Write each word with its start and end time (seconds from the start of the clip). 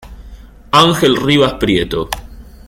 Ángel 0.71 1.15
Rivas 1.23 1.53
Prieto. 1.59 2.09